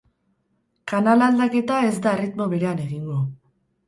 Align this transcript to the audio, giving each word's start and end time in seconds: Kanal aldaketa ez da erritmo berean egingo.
Kanal 0.91 1.25
aldaketa 1.25 1.77
ez 1.89 1.93
da 2.05 2.13
erritmo 2.19 2.47
berean 2.55 2.81
egingo. 2.87 3.19